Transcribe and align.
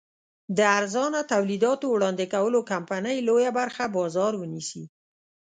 د 0.57 0.59
ارزانه 0.77 1.19
تولیداتو 1.31 1.85
وړاندې 1.89 2.25
کولو 2.33 2.59
کمپنۍ 2.71 3.17
لویه 3.27 3.51
برخه 3.59 3.83
بازار 3.95 4.33
ونیسي. 4.37 4.83